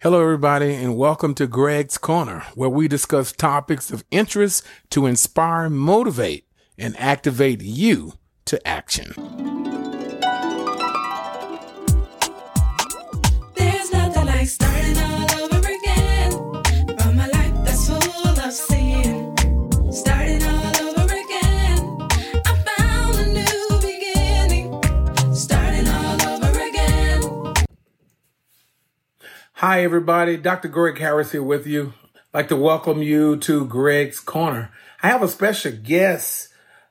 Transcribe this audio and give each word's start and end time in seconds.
Hello, 0.00 0.22
everybody, 0.22 0.76
and 0.76 0.96
welcome 0.96 1.34
to 1.34 1.48
Greg's 1.48 1.98
Corner, 1.98 2.44
where 2.54 2.68
we 2.68 2.86
discuss 2.86 3.32
topics 3.32 3.90
of 3.90 4.04
interest 4.12 4.64
to 4.90 5.06
inspire, 5.06 5.68
motivate, 5.68 6.46
and 6.78 6.96
activate 7.00 7.62
you 7.62 8.12
to 8.44 8.64
action. 8.64 9.57
Hi, 29.58 29.82
everybody. 29.82 30.36
Dr. 30.36 30.68
Greg 30.68 30.98
Harris 30.98 31.32
here 31.32 31.42
with 31.42 31.66
you. 31.66 31.92
I'd 32.14 32.38
like 32.42 32.48
to 32.50 32.54
welcome 32.56 33.02
you 33.02 33.36
to 33.38 33.66
Greg's 33.66 34.20
Corner. 34.20 34.70
I 35.02 35.08
have 35.08 35.20
a 35.20 35.26
special 35.26 35.72
guest, 35.72 36.50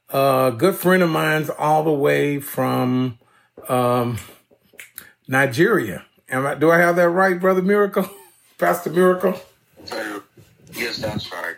a 0.09 0.53
good 0.57 0.75
friend 0.75 1.01
of 1.01 1.09
mine's 1.09 1.49
all 1.49 1.85
the 1.85 1.93
way 1.93 2.41
from 2.41 3.19
um, 3.69 4.17
Nigeria. 5.29 6.03
Am 6.27 6.45
I, 6.45 6.55
do 6.55 6.69
I 6.69 6.79
have 6.79 6.97
that 6.97 7.07
right, 7.07 7.39
Brother 7.39 7.61
Miracle? 7.61 8.09
Pastor 8.57 8.89
Miracle? 8.89 9.39
Yes, 10.73 10.97
that's 10.97 11.31
right. 11.31 11.55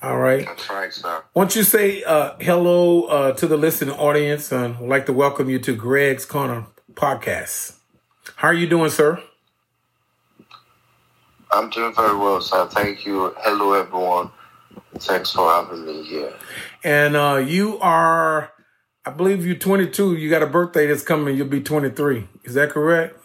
All 0.00 0.16
right. 0.16 0.46
That's 0.46 0.70
right, 0.70 0.94
sir. 0.94 1.22
Why 1.34 1.42
don't 1.42 1.54
you 1.54 1.62
say 1.62 2.04
uh, 2.04 2.36
hello 2.40 3.04
uh, 3.04 3.32
to 3.32 3.46
the 3.46 3.58
listening 3.58 3.94
audience? 3.96 4.50
And 4.50 4.76
I'd 4.76 4.80
like 4.80 5.04
to 5.04 5.12
welcome 5.12 5.50
you 5.50 5.58
to 5.58 5.76
Greg's 5.76 6.24
Corner 6.24 6.68
podcast. 6.94 7.76
How 8.36 8.48
are 8.48 8.54
you 8.54 8.66
doing, 8.66 8.88
sir? 8.88 9.22
I'm 11.52 11.70
doing 11.70 11.94
very 11.94 12.16
well, 12.16 12.40
sir. 12.40 12.66
Thank 12.66 13.04
you. 13.04 13.34
Hello, 13.38 13.72
everyone. 13.72 14.30
Thanks 14.98 15.32
for 15.32 15.50
having 15.50 15.84
me 15.84 16.02
here. 16.04 16.32
And 16.84 17.16
uh, 17.16 17.42
you 17.44 17.78
are, 17.80 18.52
I 19.04 19.10
believe 19.10 19.44
you're 19.44 19.56
22. 19.56 20.16
You 20.16 20.30
got 20.30 20.42
a 20.42 20.46
birthday 20.46 20.86
that's 20.86 21.02
coming. 21.02 21.36
You'll 21.36 21.48
be 21.48 21.60
23. 21.60 22.28
Is 22.44 22.54
that 22.54 22.70
correct? 22.70 23.18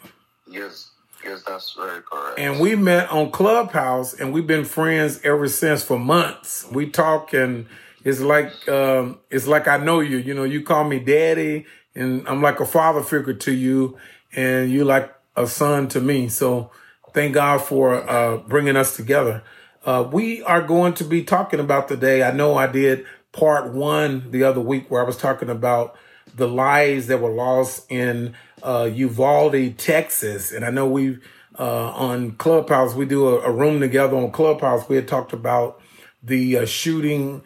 Yes, 0.48 0.92
yes, 1.24 1.44
that's 1.48 1.74
very 1.74 2.02
correct. 2.02 2.40
And 2.40 2.60
we 2.60 2.76
met 2.76 3.10
on 3.12 3.32
Clubhouse, 3.32 4.14
and 4.14 4.34
we've 4.34 4.48
been 4.48 4.66
friends 4.66 5.20
ever 5.24 5.48
since 5.48 5.84
for 5.84 6.00
months. 6.00 6.66
We 6.72 6.90
talk, 6.90 7.34
and 7.34 7.68
it's 8.04 8.22
like 8.22 8.68
um, 8.70 9.20
it's 9.30 9.48
like 9.48 9.68
I 9.68 9.78
know 9.78 10.00
you. 10.00 10.18
You 10.18 10.34
know, 10.34 10.44
you 10.44 10.64
call 10.64 10.84
me 10.84 11.00
daddy, 11.00 11.66
and 11.94 12.28
I'm 12.28 12.42
like 12.42 12.60
a 12.60 12.66
father 12.66 13.02
figure 13.04 13.34
to 13.34 13.52
you, 13.52 13.98
and 14.36 14.72
you 14.72 14.86
like 14.86 15.14
a 15.36 15.48
son 15.48 15.88
to 15.90 16.02
me. 16.02 16.30
So 16.30 16.72
thank 17.16 17.34
God 17.34 17.62
for 17.62 18.08
uh, 18.10 18.38
bringing 18.38 18.76
us 18.76 18.96
together. 18.98 19.42
Uh, 19.86 20.08
we 20.12 20.44
are 20.44 20.62
going 20.62 20.94
to 20.96 21.06
be 21.06 21.24
talking 21.24 21.62
about 21.62 21.88
today. 21.88 22.22
I 22.24 22.32
know 22.32 22.58
I 22.58 22.68
did 22.68 23.06
part 23.32 23.72
one 23.74 24.30
the 24.32 24.44
other 24.44 24.60
week 24.60 24.92
where 24.92 25.02
I 25.02 25.06
was 25.06 25.16
talking 25.16 25.50
about 25.50 25.96
the 26.36 26.48
lives 26.48 27.08
that 27.08 27.22
were 27.22 27.32
lost 27.32 27.90
in 27.90 28.36
uh, 28.62 28.90
Uvalde, 28.94 29.78
Texas. 29.78 30.52
And 30.52 30.66
I 30.66 30.72
know 30.72 30.86
we, 30.88 31.18
uh, 31.58 31.92
on 31.92 32.34
Clubhouse, 32.34 32.94
we 32.96 33.06
do 33.06 33.30
a, 33.30 33.40
a 33.44 33.52
room 33.52 33.80
together 33.80 34.18
on 34.18 34.32
Clubhouse. 34.32 34.90
We 34.90 34.98
had 34.98 35.08
talked 35.08 35.32
about 35.32 35.82
the 36.22 36.58
uh, 36.58 36.66
shooting 36.66 37.44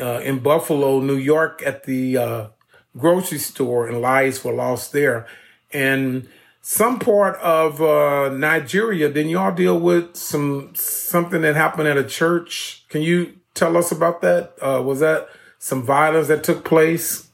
uh, 0.00 0.20
in 0.22 0.38
Buffalo, 0.38 1.00
New 1.00 1.16
York 1.16 1.60
at 1.66 1.84
the 1.84 2.50
grocery 2.96 3.38
store 3.38 3.88
and 3.88 4.00
lives 4.00 4.44
were 4.44 4.52
lost 4.52 4.92
there. 4.92 5.26
And 5.72 6.28
some 6.60 6.98
part 6.98 7.36
of 7.36 7.80
uh, 7.80 8.28
Nigeria, 8.30 9.08
didn't 9.08 9.30
y'all 9.30 9.54
deal 9.54 9.78
with 9.78 10.16
some 10.16 10.72
something 10.74 11.42
that 11.42 11.56
happened 11.56 11.88
at 11.88 11.96
a 11.96 12.04
church? 12.04 12.84
Can 12.88 13.02
you 13.02 13.34
tell 13.54 13.76
us 13.76 13.90
about 13.92 14.20
that? 14.22 14.54
Uh, 14.60 14.82
was 14.82 15.00
that 15.00 15.28
some 15.58 15.82
violence 15.82 16.28
that 16.28 16.44
took 16.44 16.64
place? 16.64 17.28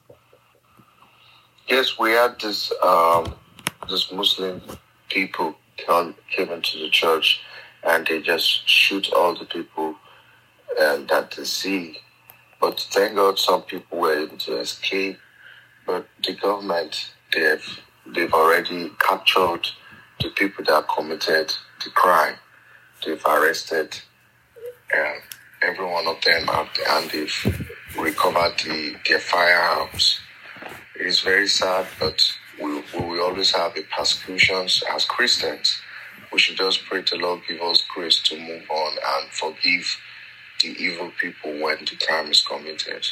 yes, 1.69 1.99
we 1.99 2.11
had 2.12 2.39
this 2.41 2.73
um, 2.83 3.35
this 3.89 4.12
Muslim 4.12 4.61
people 5.09 5.55
come 5.87 6.15
came 6.31 6.51
into 6.51 6.79
the 6.79 6.91
church, 6.91 7.41
and 7.83 8.06
they 8.06 8.21
just 8.21 8.69
shoot 8.69 9.12
all 9.12 9.35
the 9.35 9.45
people 9.45 9.97
and 10.79 11.09
that 11.09 11.33
they 11.33 11.45
see. 11.45 11.99
But 12.61 12.81
thank 12.93 13.15
God, 13.17 13.39
some 13.39 13.62
people 13.62 13.99
were 13.99 14.19
able 14.19 14.39
to 14.39 14.59
escape. 14.59 15.19
But 15.87 16.06
the 16.25 16.33
government, 16.33 17.12
they've 17.33 17.81
they've 18.07 18.33
already 18.33 18.91
captured 18.99 19.69
the 20.21 20.31
people 20.31 20.65
that 20.65 20.87
committed 20.89 21.55
the 21.85 21.91
crime. 21.91 22.37
They've 23.05 23.25
arrested 23.25 24.01
um, 24.97 25.15
every 25.63 25.85
one 25.85 26.07
of 26.07 26.21
them, 26.23 26.49
and 26.89 27.11
they've 27.11 27.67
recovered 27.99 28.59
the, 28.59 28.97
their 29.09 29.19
firearms. 29.19 30.21
It 30.99 31.07
is 31.07 31.21
very 31.21 31.49
sad, 31.49 31.87
but 31.99 32.33
we, 32.63 32.83
we 32.99 33.21
always 33.21 33.51
have 33.53 33.75
the 33.75 33.85
persecutions 33.97 34.83
as 34.93 35.05
Christians. 35.05 35.81
We 36.33 36.39
should 36.39 36.57
just 36.57 36.85
pray 36.85 37.03
the 37.03 37.17
Lord 37.17 37.43
give 37.49 37.61
us 37.61 37.83
grace 37.95 38.21
to 38.25 38.39
move 38.39 38.65
on 38.71 38.93
and 38.93 39.31
forgive 39.31 39.99
the 40.63 40.69
evil 40.69 41.11
people 41.21 41.53
when 41.61 41.79
the 41.81 41.97
crime 42.07 42.31
is 42.31 42.43
committed. 42.43 43.07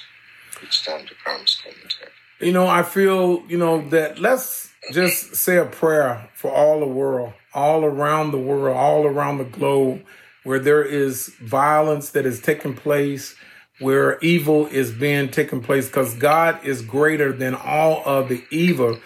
Each 0.62 0.84
time 0.84 1.02
the 1.02 1.14
crime 1.22 1.44
is 1.44 1.60
committed. 1.62 2.12
You 2.40 2.52
know, 2.52 2.66
I 2.66 2.82
feel, 2.82 3.44
you 3.48 3.58
know, 3.58 3.88
that 3.90 4.18
let's 4.18 4.71
just 4.90 5.36
say 5.36 5.56
a 5.56 5.64
prayer 5.64 6.28
for 6.34 6.50
all 6.50 6.80
the 6.80 6.86
world, 6.86 7.32
all 7.54 7.84
around 7.84 8.32
the 8.32 8.38
world, 8.38 8.76
all 8.76 9.06
around 9.06 9.38
the 9.38 9.44
globe, 9.44 10.04
where 10.44 10.58
there 10.58 10.82
is 10.82 11.28
violence 11.40 12.10
that 12.10 12.26
is 12.26 12.40
taking 12.40 12.74
place, 12.74 13.36
where 13.78 14.18
evil 14.18 14.66
is 14.66 14.90
being 14.90 15.30
taken 15.30 15.60
place, 15.60 15.86
because 15.86 16.14
God 16.14 16.64
is 16.64 16.82
greater 16.82 17.32
than 17.32 17.54
all 17.54 18.02
of 18.04 18.28
the 18.28 18.44
evil 18.50 18.98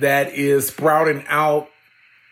that 0.00 0.32
is 0.32 0.68
sprouting 0.68 1.24
out 1.28 1.68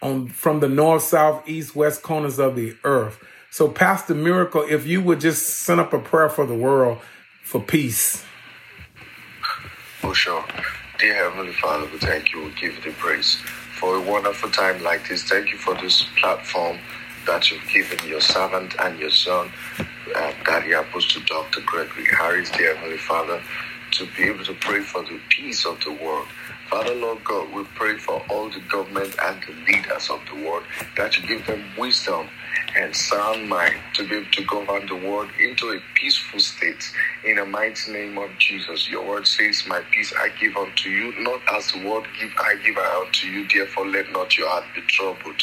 on 0.00 0.28
from 0.28 0.60
the 0.60 0.69
north, 0.69 1.03
south, 1.03 1.49
east, 1.49 1.76
west 1.76 2.03
corners 2.03 2.41
of 2.41 2.56
the 2.56 2.76
earth. 2.82 3.22
So, 3.50 3.69
Pastor 3.69 4.14
Miracle, 4.14 4.64
if 4.69 4.87
you 4.87 5.00
would 5.03 5.20
just 5.20 5.47
send 5.47 5.81
up 5.81 5.93
a 5.93 5.99
prayer 5.99 6.28
for 6.28 6.47
the 6.47 6.54
world 6.54 6.99
for 7.44 7.60
peace. 7.60 8.25
Oh, 10.03 10.12
sure. 10.12 10.44
Dear 11.03 11.15
Heavenly 11.15 11.53
Father, 11.55 11.89
we 11.93 11.99
thank 11.99 12.33
you. 12.33 12.45
We 12.45 12.51
give 12.53 12.77
you 12.77 12.81
the 12.81 12.93
praise 12.93 13.35
for 13.81 13.97
a 13.97 14.01
wonderful 14.01 14.49
time 14.51 14.81
like 14.85 15.09
this. 15.09 15.25
Thank 15.25 15.51
you 15.51 15.59
for 15.59 15.75
this 15.75 16.05
platform 16.17 16.79
that 17.27 17.51
you've 17.51 17.67
given 17.67 17.99
your 18.09 18.21
servant 18.21 18.77
and 18.79 18.97
your 19.01 19.11
son, 19.11 19.51
uh, 20.15 20.33
Daddy 20.45 20.71
Apostle 20.71 21.23
Dr. 21.27 21.61
Gregory 21.67 22.05
Harris, 22.05 22.53
dear 22.53 22.77
Heavenly 22.77 22.99
Father, 22.99 23.43
to 23.95 24.07
be 24.17 24.29
able 24.29 24.45
to 24.45 24.55
pray 24.55 24.81
for 24.83 25.03
the 25.03 25.19
peace 25.29 25.67
of 25.67 25.81
the 25.81 25.91
world. 25.91 26.29
Father, 26.71 26.95
Lord 26.95 27.25
God, 27.25 27.53
we 27.53 27.65
pray 27.75 27.99
for 27.99 28.23
all 28.31 28.49
the 28.49 28.61
government 28.61 29.17
and 29.25 29.43
the 29.43 29.73
leaders 29.73 30.09
of 30.09 30.21
the 30.33 30.37
world 30.47 30.62
that 30.97 31.19
you 31.19 31.27
give 31.27 31.45
them 31.49 31.65
wisdom 31.77 32.29
and 32.77 32.95
sound 32.95 33.49
mind 33.49 33.81
to 33.95 34.09
be 34.09 34.17
able 34.17 34.31
to 34.33 34.45
govern 34.45 34.87
the 34.87 34.97
world 34.97 35.31
into 35.41 35.71
a 35.71 35.81
peaceful 35.95 36.41
state. 36.41 36.93
In 37.25 37.37
the 37.37 37.45
mighty 37.47 37.93
name 37.93 38.19
of 38.19 38.31
Jesus, 38.39 38.89
your 38.89 39.07
word 39.07 39.27
says, 39.27 39.65
My 39.67 39.81
peace 39.93 40.13
I 40.19 40.31
give 40.41 40.57
unto 40.57 40.91
you, 40.91 41.12
not 41.21 41.41
as 41.53 41.73
the 41.73 41.87
world 41.87 42.07
give 42.19 42.33
I 42.39 42.57
give 42.65 42.77
unto 42.79 43.27
you. 43.29 43.47
Therefore, 43.49 43.87
let 43.87 44.11
not 44.12 44.37
your 44.39 44.49
heart 44.49 44.65
be 44.75 44.83
troubled, 44.83 45.43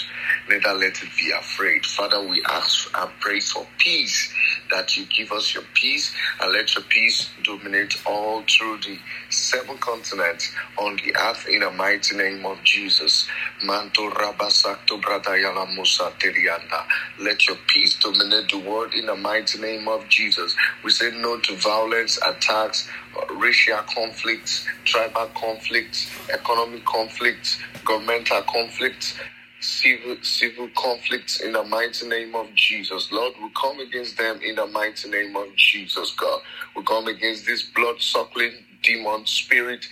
neither 0.49 0.73
let 0.73 1.01
it 1.03 1.09
be 1.17 1.31
afraid. 1.37 1.85
Father, 1.85 2.21
we 2.27 2.43
ask 2.49 2.89
and 2.97 3.11
pray 3.19 3.39
for 3.39 3.65
peace, 3.77 4.33
that 4.71 4.97
you 4.97 5.05
give 5.05 5.31
us 5.31 5.53
your 5.53 5.63
peace 5.73 6.13
and 6.41 6.51
let 6.53 6.75
your 6.75 6.83
peace 6.85 7.29
dominate 7.43 8.01
all 8.05 8.43
through 8.43 8.77
the 8.79 8.97
seven 9.29 9.77
continents 9.77 10.51
on 10.77 10.95
the 10.97 11.15
earth 11.19 11.47
in 11.47 11.61
the 11.61 11.71
mighty 11.71 12.15
name 12.15 12.45
of 12.45 12.61
Jesus. 12.63 13.27
Manto 13.63 14.09
rabasakto 14.09 15.01
bradayala 15.01 15.73
musa 15.75 16.11
terianda. 16.19 16.85
Let 17.19 17.47
your 17.47 17.57
peace 17.67 17.95
dominate 17.99 18.49
the 18.49 18.59
world 18.59 18.93
in 18.93 19.07
the 19.07 19.15
mighty 19.15 19.59
name 19.59 19.87
of 19.87 20.07
Jesus. 20.09 20.55
We 20.83 20.91
say 20.91 21.11
no 21.11 21.39
to 21.39 21.55
violence, 21.57 22.19
attacks, 22.25 22.87
racial 23.35 23.79
conflicts, 23.93 24.65
tribal 24.85 25.29
conflicts, 25.35 26.09
economic 26.31 26.85
conflicts, 26.85 27.57
governmental 27.85 28.41
conflicts, 28.43 29.15
civil 29.59 30.17
civil 30.21 30.69
conflicts 30.75 31.41
in 31.41 31.53
the 31.53 31.63
mighty 31.63 32.07
name 32.07 32.35
of 32.35 32.53
Jesus. 32.55 33.11
Lord, 33.11 33.33
we 33.41 33.49
come 33.59 33.79
against 33.79 34.17
them 34.17 34.39
in 34.41 34.55
the 34.55 34.67
mighty 34.67 35.09
name 35.09 35.35
of 35.35 35.55
Jesus, 35.55 36.11
God. 36.15 36.41
We 36.75 36.83
come 36.83 37.07
against 37.07 37.45
this 37.45 37.63
blood 37.63 38.01
suckling 38.01 38.53
demon 38.81 39.25
spirit 39.25 39.85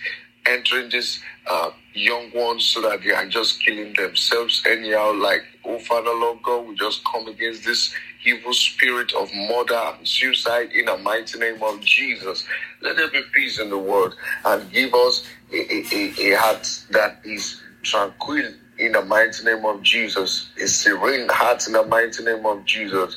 entering 0.46 0.88
this 0.90 1.20
uh, 1.46 1.70
young 1.92 2.30
ones 2.34 2.64
so 2.64 2.80
that 2.80 3.02
they 3.02 3.10
are 3.10 3.26
just 3.26 3.62
killing 3.62 3.92
themselves 3.94 4.62
anyhow. 4.66 5.12
Like, 5.12 5.42
oh 5.64 5.78
Father 5.80 6.10
Lord 6.10 6.38
God, 6.42 6.66
we 6.66 6.74
just 6.74 7.04
come 7.04 7.28
against 7.28 7.64
this 7.64 7.92
evil 8.24 8.54
spirit 8.54 9.12
of 9.14 9.28
murder 9.34 9.74
and 9.98 10.06
suicide 10.06 10.72
in 10.72 10.86
the 10.86 10.96
mighty 10.98 11.38
name 11.38 11.62
of 11.62 11.80
Jesus. 11.80 12.44
Let 12.80 12.96
there 12.96 13.10
be 13.10 13.22
peace 13.34 13.58
in 13.58 13.70
the 13.70 13.78
world 13.78 14.14
and 14.44 14.70
give 14.72 14.94
us 14.94 15.24
a, 15.52 15.74
a, 15.74 15.84
a, 15.92 16.32
a 16.32 16.38
heart 16.38 16.84
that 16.90 17.20
is 17.24 17.60
tranquil 17.82 18.52
in 18.78 18.92
the 18.92 19.02
mighty 19.02 19.44
name 19.44 19.64
of 19.64 19.82
Jesus. 19.82 20.50
A 20.62 20.68
serene 20.68 21.28
heart 21.28 21.66
in 21.66 21.74
the 21.74 21.84
mighty 21.84 22.24
name 22.24 22.46
of 22.46 22.64
Jesus. 22.64 23.16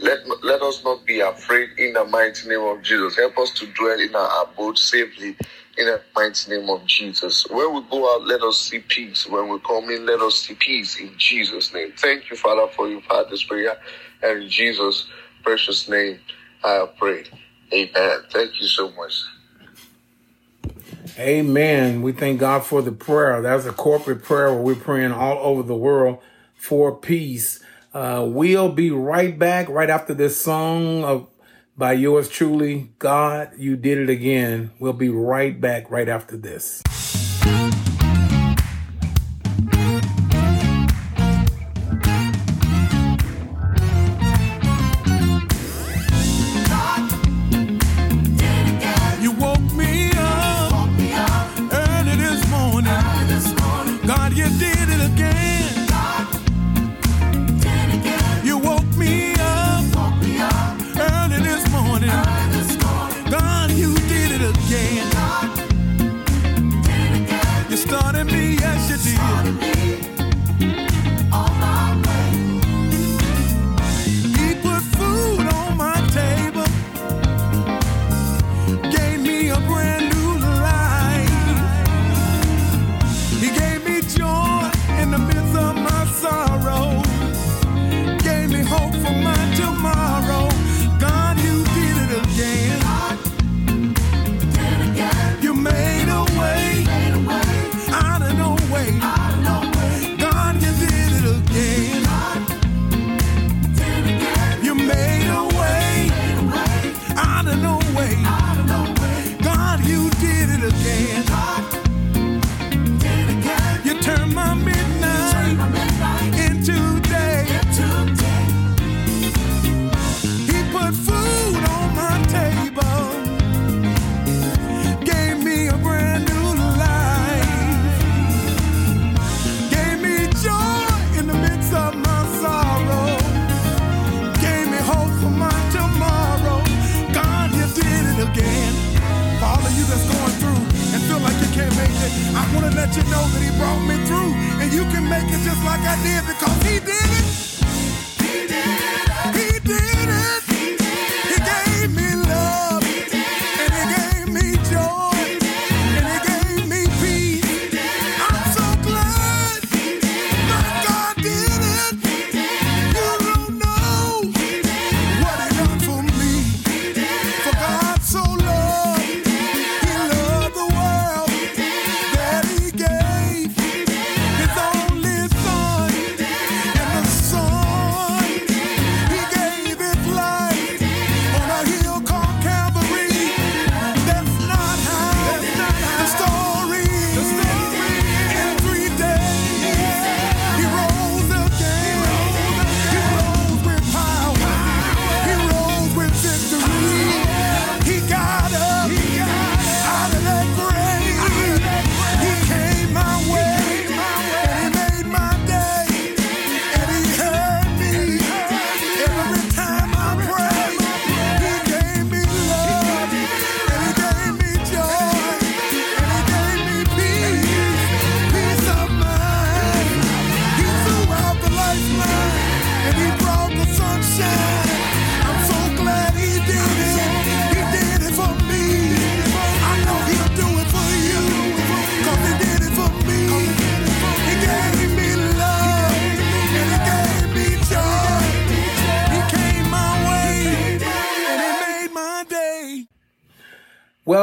Let, 0.00 0.20
let 0.44 0.62
us 0.62 0.82
not 0.84 1.06
be 1.06 1.20
afraid 1.20 1.70
in 1.78 1.94
the 1.94 2.04
mighty 2.04 2.48
name 2.48 2.62
of 2.62 2.82
Jesus. 2.82 3.16
Help 3.16 3.38
us 3.38 3.50
to 3.52 3.66
dwell 3.74 4.00
in 4.00 4.14
our 4.14 4.44
abode 4.44 4.78
safely 4.78 5.36
in 5.78 5.86
the 5.86 6.00
mighty 6.16 6.50
name 6.50 6.70
of 6.70 6.84
Jesus. 6.86 7.46
When 7.50 7.74
we 7.74 7.82
go 7.90 8.14
out, 8.14 8.26
let 8.26 8.42
us 8.42 8.58
see 8.58 8.80
peace. 8.80 9.26
When 9.28 9.48
we 9.48 9.58
come 9.60 9.90
in, 9.90 10.06
let 10.06 10.20
us 10.20 10.36
see 10.36 10.54
peace 10.54 10.98
in 11.00 11.12
Jesus' 11.18 11.72
name. 11.74 11.92
Thank 11.98 12.30
you, 12.30 12.36
Father, 12.36 12.68
for 12.74 12.88
your 12.88 13.02
this 13.30 13.44
prayer. 13.44 13.76
And 14.22 14.44
in 14.44 14.48
Jesus' 14.50 15.06
precious 15.42 15.88
name, 15.88 16.20
I 16.64 16.86
prayed. 16.98 17.28
Amen. 17.72 18.20
Thank 18.30 18.60
you 18.60 18.66
so 18.66 18.90
much. 18.92 19.14
Amen. 21.18 22.00
We 22.00 22.12
thank 22.12 22.40
God 22.40 22.64
for 22.64 22.80
the 22.80 22.92
prayer. 22.92 23.42
That's 23.42 23.66
a 23.66 23.72
corporate 23.72 24.22
prayer 24.22 24.52
where 24.52 24.62
we're 24.62 24.74
praying 24.74 25.12
all 25.12 25.38
over 25.38 25.62
the 25.62 25.74
world 25.74 26.18
for 26.54 26.96
peace. 26.96 27.62
Uh, 27.92 28.24
we'll 28.26 28.72
be 28.72 28.90
right 28.90 29.38
back 29.38 29.68
right 29.68 29.90
after 29.90 30.14
this 30.14 30.40
song 30.40 31.04
of 31.04 31.28
by 31.76 31.92
yours 31.92 32.30
truly. 32.30 32.92
God, 32.98 33.50
you 33.58 33.76
did 33.76 33.98
it 33.98 34.08
again. 34.08 34.70
We'll 34.78 34.94
be 34.94 35.10
right 35.10 35.60
back 35.60 35.90
right 35.90 36.08
after 36.08 36.36
this. 36.36 36.82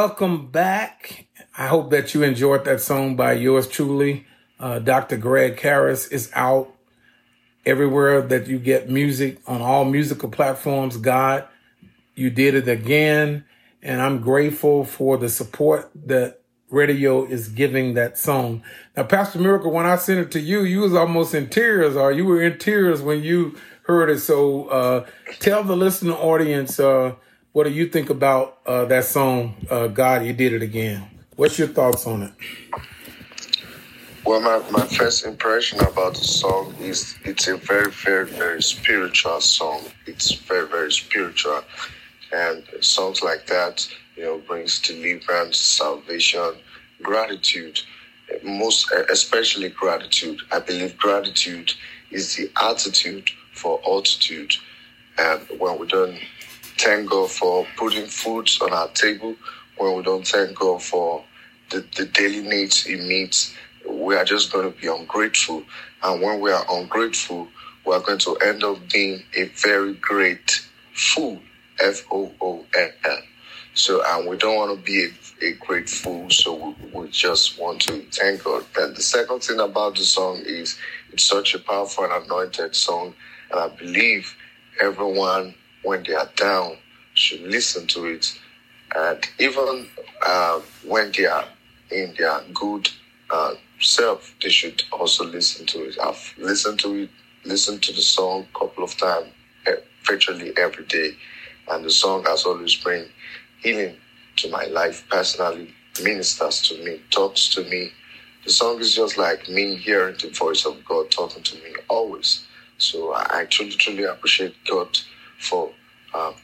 Welcome 0.02 0.46
back. 0.46 1.26
I 1.58 1.66
hope 1.66 1.90
that 1.90 2.14
you 2.14 2.22
enjoyed 2.22 2.64
that 2.64 2.80
song 2.80 3.16
by 3.16 3.34
yours 3.34 3.68
truly. 3.68 4.24
Uh, 4.58 4.78
Dr. 4.78 5.18
Greg 5.18 5.60
Harris 5.60 6.06
is 6.06 6.30
out 6.32 6.74
everywhere 7.66 8.22
that 8.22 8.46
you 8.46 8.58
get 8.58 8.88
music 8.88 9.42
on 9.46 9.60
all 9.60 9.84
musical 9.84 10.30
platforms. 10.30 10.96
God, 10.96 11.46
you 12.14 12.30
did 12.30 12.54
it 12.54 12.66
again. 12.66 13.44
And 13.82 14.00
I'm 14.00 14.22
grateful 14.22 14.86
for 14.86 15.18
the 15.18 15.28
support 15.28 15.90
that 16.06 16.40
radio 16.70 17.26
is 17.26 17.48
giving 17.48 17.92
that 17.92 18.16
song. 18.16 18.62
Now, 18.96 19.02
Pastor 19.02 19.38
Miracle, 19.38 19.70
when 19.70 19.84
I 19.84 19.96
sent 19.96 20.20
it 20.20 20.30
to 20.30 20.40
you, 20.40 20.62
you 20.62 20.80
was 20.80 20.94
almost 20.94 21.34
in 21.34 21.50
tears 21.50 21.94
or 21.94 22.10
you 22.10 22.24
were 22.24 22.40
in 22.40 22.56
tears 22.56 23.02
when 23.02 23.22
you 23.22 23.54
heard 23.82 24.08
it. 24.08 24.20
So, 24.20 24.64
uh, 24.68 25.06
tell 25.40 25.62
the 25.62 25.76
listening 25.76 26.14
audience, 26.14 26.80
uh, 26.80 27.16
what 27.52 27.64
do 27.64 27.70
you 27.70 27.86
think 27.86 28.10
about, 28.10 28.58
uh, 28.66 28.84
that 28.86 29.04
song, 29.04 29.54
uh, 29.70 29.88
God, 29.88 30.24
you 30.24 30.32
did 30.32 30.52
it 30.52 30.62
again? 30.62 31.08
What's 31.36 31.58
your 31.58 31.68
thoughts 31.68 32.06
on 32.06 32.22
it? 32.22 32.32
Well, 34.24 34.40
my, 34.40 34.70
my 34.70 34.86
first 34.86 35.24
impression 35.24 35.80
about 35.80 36.14
the 36.14 36.24
song 36.24 36.74
is 36.78 37.16
it's 37.24 37.48
a 37.48 37.56
very, 37.56 37.90
very, 37.90 38.26
very 38.26 38.62
spiritual 38.62 39.40
song. 39.40 39.82
It's 40.06 40.32
very, 40.32 40.68
very 40.68 40.92
spiritual. 40.92 41.62
And 42.32 42.62
songs 42.80 43.22
like 43.22 43.46
that, 43.46 43.88
you 44.16 44.24
know, 44.24 44.38
brings 44.38 44.78
deliverance, 44.80 45.58
salvation, 45.58 46.54
gratitude. 47.02 47.80
most 48.44 48.92
especially 49.10 49.70
gratitude. 49.70 50.40
I 50.52 50.60
believe 50.60 50.96
gratitude 50.96 51.72
is 52.10 52.36
the 52.36 52.50
attitude 52.62 53.30
for 53.52 53.80
altitude. 53.86 54.54
And 55.18 55.40
when 55.58 55.78
we 55.78 55.86
don't 55.86 56.18
thank 56.80 57.10
God 57.10 57.30
for 57.30 57.66
putting 57.78 58.06
foods 58.06 58.60
on 58.62 58.72
our 58.72 58.88
table, 58.90 59.36
when 59.78 59.96
we 59.96 60.02
don't 60.04 60.26
thank 60.26 60.58
God 60.58 60.82
for 60.82 61.24
the, 61.70 61.86
the 61.96 62.06
daily 62.06 62.42
needs 62.42 62.84
He 62.84 62.96
meets, 62.96 63.54
we 63.88 64.16
are 64.16 64.24
just 64.24 64.52
going 64.52 64.72
to 64.72 64.80
be 64.80 64.88
ungrateful. 64.88 65.64
And 66.04 66.22
when 66.22 66.40
we 66.40 66.52
are 66.52 66.64
ungrateful, 66.70 67.48
we 67.86 67.94
are 67.94 68.00
going 68.00 68.20
to 68.20 68.36
end 68.38 68.64
up 68.64 68.78
being 68.92 69.24
a 69.36 69.46
very 69.50 69.94
great 69.94 70.66
fool. 70.94 71.40
F 71.82 72.04
O 72.12 72.32
O 72.40 72.66
L 72.76 72.90
L. 73.06 73.18
So, 73.74 74.02
and 74.06 74.28
we 74.28 74.36
don't 74.38 74.56
want 74.56 74.78
to 74.78 74.84
be 74.84 75.08
a, 75.42 75.46
a 75.46 75.52
great 75.54 75.90
fool. 75.90 76.30
So, 76.30 76.74
we, 76.82 76.90
we 77.02 77.10
just 77.10 77.60
want 77.60 77.82
to 77.82 78.02
thank 78.12 78.44
God. 78.44 78.64
And 78.78 78.96
the 78.96 79.02
second 79.02 79.40
thing 79.42 79.60
about 79.60 79.96
the 79.96 80.04
song 80.04 80.42
is 80.46 80.78
it's 81.12 81.24
such 81.24 81.54
a 81.54 81.60
powerful 81.60 82.04
and 82.04 82.24
anointed 82.26 82.76
song. 82.76 83.14
And 83.52 83.60
I 83.60 83.68
believe 83.68 84.36
everyone, 84.82 85.54
when 85.82 86.02
they 86.04 86.14
are 86.14 86.30
down, 86.36 86.76
should 87.14 87.42
listen 87.42 87.86
to 87.88 88.06
it. 88.06 88.38
And 88.94 89.24
even 89.38 89.88
uh, 90.24 90.60
when 90.86 91.12
they 91.16 91.26
are 91.26 91.46
in 91.90 92.14
their 92.18 92.40
good 92.54 92.88
uh, 93.30 93.54
self, 93.80 94.34
they 94.42 94.48
should 94.48 94.82
also 94.92 95.24
listen 95.24 95.66
to 95.66 95.88
it. 95.88 95.96
I've 96.02 96.34
listened 96.38 96.80
to 96.80 96.94
it, 96.94 97.10
listened 97.44 97.82
to 97.84 97.92
the 97.92 98.02
song 98.02 98.46
a 98.54 98.58
couple 98.58 98.84
of 98.84 98.96
times, 98.96 99.28
virtually 100.04 100.52
every 100.56 100.84
day. 100.84 101.12
And 101.70 101.84
the 101.84 101.90
song 101.90 102.24
has 102.24 102.44
always 102.44 102.74
bring 102.74 103.06
healing 103.62 103.96
to 104.36 104.50
my 104.50 104.64
life 104.64 105.06
personally, 105.08 105.72
ministers 106.02 106.62
to 106.68 106.84
me, 106.84 107.00
talks 107.10 107.48
to 107.54 107.62
me. 107.64 107.90
The 108.44 108.50
song 108.50 108.80
is 108.80 108.94
just 108.94 109.18
like 109.18 109.48
me 109.48 109.76
hearing 109.76 110.16
the 110.20 110.30
voice 110.30 110.64
of 110.64 110.84
God 110.84 111.10
talking 111.10 111.42
to 111.42 111.54
me 111.56 111.74
always. 111.88 112.46
So 112.78 113.12
I 113.14 113.44
truly, 113.50 113.72
truly 113.72 114.04
appreciate 114.04 114.54
God 114.68 114.98
for 115.40 115.70
um, 116.14 116.34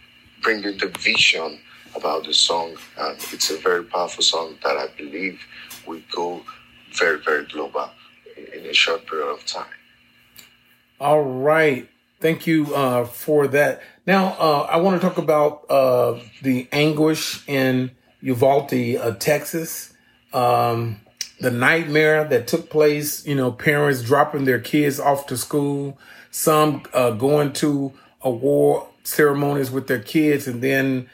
bringing 0.42 0.76
the 0.78 0.88
vision 0.98 1.60
about 1.94 2.24
the 2.24 2.34
song. 2.34 2.76
And 2.98 3.16
it's 3.32 3.50
a 3.50 3.58
very 3.58 3.84
powerful 3.84 4.22
song 4.22 4.56
that 4.64 4.76
I 4.76 4.88
believe 4.96 5.40
will 5.86 6.02
go 6.10 6.42
very, 6.92 7.20
very 7.20 7.44
global 7.46 7.90
in- 8.36 8.60
in 8.60 8.66
a 8.66 8.74
short 8.74 9.06
period 9.06 9.28
of 9.28 9.44
time. 9.46 9.76
All 10.98 11.22
right. 11.22 11.88
Thank 12.20 12.46
you 12.46 12.74
uh, 12.74 13.04
for 13.04 13.46
that. 13.48 13.82
Now, 14.06 14.36
uh, 14.38 14.66
I 14.70 14.78
want 14.78 15.00
to 15.00 15.06
talk 15.06 15.18
about 15.18 15.66
uh, 15.68 16.20
the 16.42 16.66
anguish 16.72 17.46
in 17.46 17.90
Uvalde, 18.22 18.96
uh, 18.96 19.12
Texas. 19.18 19.92
Um, 20.32 21.00
the 21.40 21.50
nightmare 21.50 22.24
that 22.24 22.46
took 22.46 22.70
place, 22.70 23.26
you 23.26 23.34
know, 23.34 23.52
parents 23.52 24.02
dropping 24.02 24.44
their 24.44 24.58
kids 24.58 24.98
off 24.98 25.26
to 25.26 25.36
school, 25.36 25.98
some 26.30 26.82
uh, 26.94 27.10
going 27.10 27.52
to 27.54 27.92
award 28.22 28.88
ceremonies 29.04 29.70
with 29.70 29.86
their 29.86 30.00
kids, 30.00 30.46
and 30.46 30.62
then 30.62 31.08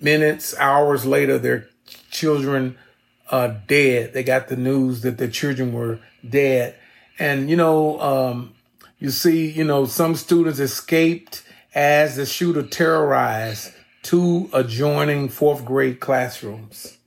minutes, 0.00 0.56
hours 0.58 1.04
later, 1.06 1.38
their 1.38 1.68
children 2.10 2.76
uh, 3.30 3.48
dead. 3.66 4.12
They 4.12 4.22
got 4.22 4.48
the 4.48 4.56
news 4.56 5.02
that 5.02 5.18
their 5.18 5.30
children 5.30 5.72
were 5.72 6.00
dead. 6.28 6.76
And, 7.18 7.48
you 7.48 7.56
know, 7.56 8.00
um, 8.00 8.54
you 8.98 9.10
see, 9.10 9.50
you 9.50 9.64
know, 9.64 9.86
some 9.86 10.14
students 10.14 10.58
escaped 10.58 11.42
as 11.74 12.16
the 12.16 12.26
shooter 12.26 12.62
terrorized 12.62 13.72
two 14.02 14.50
adjoining 14.52 15.28
fourth 15.28 15.64
grade 15.64 16.00
classrooms. 16.00 16.98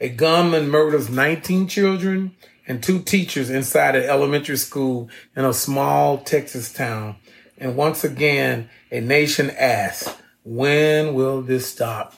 A 0.00 0.08
gunman 0.08 0.68
murders 0.68 1.08
19 1.08 1.68
children 1.68 2.34
and 2.66 2.82
two 2.82 3.00
teachers 3.00 3.50
inside 3.50 3.96
an 3.96 4.04
elementary 4.04 4.56
school 4.56 5.08
in 5.36 5.44
a 5.44 5.52
small 5.52 6.18
Texas 6.18 6.72
town. 6.72 7.16
And 7.60 7.76
once 7.76 8.04
again, 8.04 8.70
a 8.90 9.00
nation 9.00 9.50
asks, 9.50 10.12
when 10.44 11.14
will 11.14 11.42
this 11.42 11.70
stop? 11.70 12.14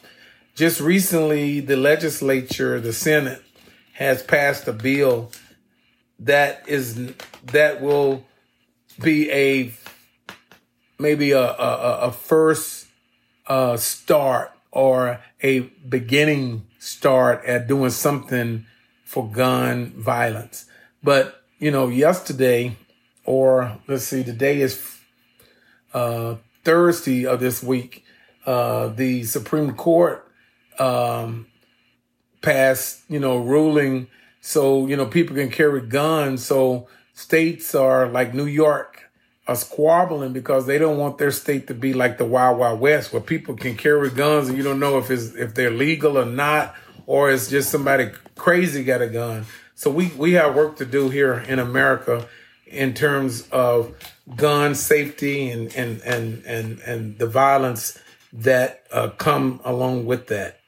Just 0.54 0.80
recently, 0.80 1.60
the 1.60 1.76
legislature, 1.76 2.80
the 2.80 2.92
Senate, 2.92 3.42
has 3.94 4.22
passed 4.22 4.68
a 4.68 4.72
bill 4.72 5.32
that 6.20 6.62
is 6.68 7.12
that 7.46 7.82
will 7.82 8.24
be 9.00 9.30
a 9.32 9.72
maybe 10.98 11.32
a 11.32 11.42
a, 11.42 11.98
a- 12.02 12.12
first 12.12 12.86
uh, 13.48 13.76
start 13.76 14.52
or 14.70 15.20
a 15.42 15.60
beginning 15.88 16.64
start 16.78 17.44
at 17.44 17.66
doing 17.66 17.90
something 17.90 18.64
for 19.04 19.28
gun 19.28 19.92
violence. 19.96 20.66
But 21.02 21.42
you 21.58 21.70
know, 21.70 21.88
yesterday, 21.88 22.76
or 23.24 23.78
let's 23.88 24.04
see, 24.04 24.22
today 24.22 24.60
is 24.60 25.00
uh, 25.94 26.36
Thursday 26.64 27.26
of 27.26 27.40
this 27.40 27.62
week. 27.62 28.04
Uh, 28.44 28.88
the 28.88 29.22
Supreme 29.24 29.74
Court 29.74 30.26
um, 30.78 31.46
passed, 32.40 33.02
you 33.08 33.20
know, 33.20 33.38
ruling 33.38 34.08
so 34.44 34.88
you 34.88 34.96
know 34.96 35.06
people 35.06 35.36
can 35.36 35.50
carry 35.50 35.80
guns. 35.80 36.44
So 36.44 36.88
states 37.14 37.74
are 37.74 38.08
like 38.08 38.34
New 38.34 38.46
York 38.46 39.10
are 39.48 39.56
squabbling 39.56 40.32
because 40.32 40.66
they 40.66 40.78
don't 40.78 40.98
want 40.98 41.18
their 41.18 41.30
state 41.30 41.66
to 41.68 41.74
be 41.74 41.92
like 41.92 42.18
the 42.18 42.24
Wild 42.24 42.58
Wild 42.58 42.80
West, 42.80 43.12
where 43.12 43.22
people 43.22 43.54
can 43.56 43.76
carry 43.76 44.10
guns 44.10 44.48
and 44.48 44.58
you 44.58 44.64
don't 44.64 44.80
know 44.80 44.98
if 44.98 45.10
it's 45.10 45.34
if 45.34 45.54
they're 45.54 45.70
legal 45.70 46.18
or 46.18 46.26
not, 46.26 46.74
or 47.06 47.30
it's 47.30 47.48
just 47.48 47.70
somebody 47.70 48.10
crazy 48.36 48.84
got 48.84 49.00
a 49.00 49.08
gun. 49.08 49.46
So 49.76 49.90
we 49.90 50.08
we 50.18 50.32
have 50.32 50.56
work 50.56 50.76
to 50.78 50.84
do 50.84 51.08
here 51.08 51.38
in 51.38 51.60
America 51.60 52.26
in 52.72 52.94
terms 52.94 53.48
of 53.50 53.94
gun 54.36 54.74
safety 54.74 55.50
and 55.50 55.74
and 55.74 56.00
and 56.02 56.44
and 56.44 56.80
and 56.80 57.18
the 57.18 57.26
violence 57.26 57.98
that 58.32 58.84
uh, 58.92 59.08
come 59.10 59.60
along 59.64 60.06
with 60.06 60.28
that 60.28 60.58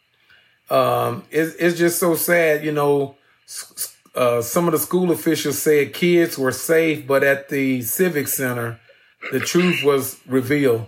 um, 0.70 1.24
it's, 1.30 1.54
it's 1.56 1.78
just 1.78 1.98
so 1.98 2.14
sad, 2.14 2.64
you 2.64 2.72
know. 2.72 3.16
Uh, 4.14 4.40
some 4.40 4.66
of 4.66 4.72
the 4.72 4.78
school 4.78 5.10
officials 5.10 5.58
said 5.58 5.92
kids 5.92 6.38
were 6.38 6.52
safe, 6.52 7.06
but 7.06 7.24
at 7.24 7.48
the 7.48 7.82
civic 7.82 8.28
center, 8.28 8.78
the 9.32 9.40
truth 9.40 9.82
was 9.84 10.20
revealed. 10.26 10.86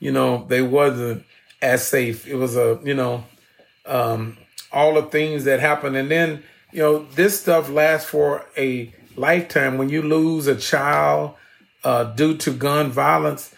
You 0.00 0.10
know, 0.10 0.46
they 0.48 0.62
wasn't 0.62 1.24
as 1.60 1.86
safe. 1.86 2.26
It 2.26 2.36
was 2.36 2.56
a, 2.56 2.80
you 2.82 2.94
know, 2.94 3.24
um, 3.86 4.38
all 4.72 4.94
the 4.94 5.02
things 5.02 5.44
that 5.44 5.60
happened, 5.60 5.96
and 5.96 6.10
then 6.10 6.42
you 6.72 6.80
know 6.82 7.04
this 7.14 7.40
stuff 7.40 7.68
lasts 7.68 8.08
for 8.08 8.46
a 8.56 8.92
lifetime. 9.16 9.78
When 9.78 9.88
you 9.88 10.02
lose 10.02 10.46
a 10.46 10.56
child 10.56 11.34
uh, 11.84 12.04
due 12.04 12.36
to 12.38 12.52
gun 12.52 12.90
violence, 12.90 13.54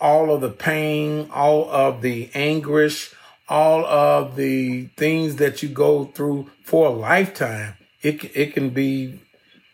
all 0.00 0.32
of 0.32 0.40
the 0.40 0.50
pain, 0.50 1.28
all 1.32 1.68
of 1.70 2.02
the 2.02 2.30
anguish, 2.34 3.14
all 3.48 3.84
of 3.86 4.36
the 4.36 4.86
things 4.96 5.36
that 5.36 5.62
you 5.62 5.68
go 5.68 6.04
through 6.06 6.50
for 6.64 6.86
a 6.86 6.90
lifetime, 6.90 7.74
it 8.02 8.24
it 8.36 8.54
can 8.54 8.70
be, 8.70 9.20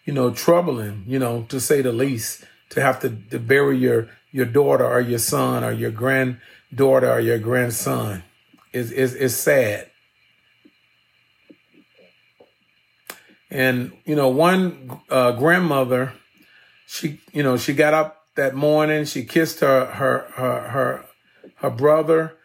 you 0.05 0.13
know, 0.13 0.31
troubling, 0.31 1.05
you 1.07 1.19
know, 1.19 1.43
to 1.49 1.61
say 1.61 1.83
the 1.83 1.93
least, 1.93 2.45
to 2.71 2.81
have 2.81 3.01
to, 3.01 3.11
to 3.31 3.39
bury 3.39 3.77
your 3.79 4.09
your 4.33 4.47
daughter 4.47 4.87
or 4.87 5.01
your 5.01 5.19
son 5.19 5.63
or 5.63 5.73
your 5.73 5.91
granddaughter 5.91 7.11
or 7.11 7.21
your 7.21 7.39
grandson 7.39 8.23
is 8.73 8.91
is 8.91 9.15
is 9.15 9.37
sad. 9.37 9.91
And 13.55 13.93
you 14.05 14.17
know, 14.17 14.29
one 14.29 15.01
uh, 15.09 15.31
grandmother, 15.31 16.13
she 16.89 17.21
you 17.33 17.45
know 17.45 17.57
she 17.57 17.73
got 17.73 17.95
up 17.95 18.27
that 18.35 18.57
morning, 18.57 19.05
she 19.05 19.25
kissed 19.25 19.61
her 19.61 19.85
her 19.85 20.27
her 20.35 20.61
her 20.71 21.05
her 21.59 21.71
brother 21.71 22.37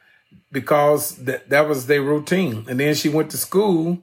because 0.51 1.15
that 1.25 1.49
that 1.49 1.67
was 1.67 1.87
their 1.87 2.03
routine, 2.03 2.63
and 2.69 2.79
then 2.79 2.93
she 2.93 3.09
went 3.09 3.31
to 3.31 3.37
school. 3.37 3.97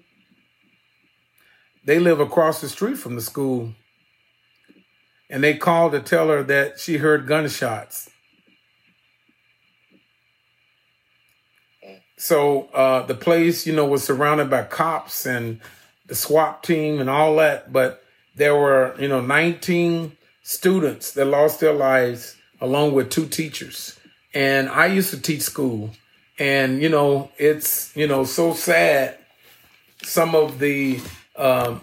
They 1.84 2.00
live 2.00 2.18
across 2.18 2.60
the 2.60 2.68
street 2.68 2.98
from 2.98 3.14
the 3.14 3.20
school, 3.20 3.72
and 5.30 5.44
they 5.44 5.56
called 5.56 5.92
to 5.92 6.00
tell 6.00 6.26
her 6.26 6.42
that 6.42 6.80
she 6.80 6.96
heard 6.96 7.28
gunshots. 7.28 8.10
So 12.18 12.64
uh, 12.74 13.06
the 13.06 13.14
place, 13.14 13.64
you 13.64 13.76
know, 13.76 13.86
was 13.86 14.02
surrounded 14.02 14.50
by 14.50 14.64
cops 14.64 15.24
and 15.24 15.60
the 16.06 16.14
SWAT 16.14 16.62
team 16.62 17.00
and 17.00 17.10
all 17.10 17.36
that, 17.36 17.72
but 17.72 18.02
there 18.34 18.54
were, 18.54 18.94
you 18.98 19.08
know, 19.08 19.20
19 19.20 20.16
students 20.42 21.12
that 21.12 21.24
lost 21.24 21.60
their 21.60 21.72
lives 21.72 22.36
along 22.60 22.92
with 22.92 23.10
two 23.10 23.26
teachers. 23.26 23.98
And 24.34 24.68
I 24.68 24.86
used 24.86 25.10
to 25.10 25.20
teach 25.20 25.42
school, 25.42 25.90
and 26.38 26.82
you 26.82 26.88
know, 26.90 27.30
it's 27.38 27.96
you 27.96 28.06
know 28.06 28.24
so 28.24 28.52
sad 28.52 29.16
some 30.02 30.34
of 30.34 30.58
the 30.58 31.00
um, 31.36 31.80